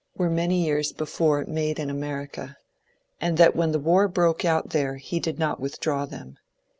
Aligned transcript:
i 0.17 0.23
104 0.23 0.33
MONCURE 0.33 1.43
DANIEL 1.43 1.45
CONWAY 1.45 1.53
made 1.67 1.77
in 1.79 1.89
America; 1.91 2.57
and 3.21 3.37
that 3.37 3.55
when 3.55 3.71
the 3.71 3.77
war 3.77 4.07
broke 4.07 4.43
out 4.43 4.71
there 4.71 4.95
he 4.95 5.19
did 5.19 5.37
not 5.37 5.59
withdraw 5.59 6.07
them. 6.07 6.39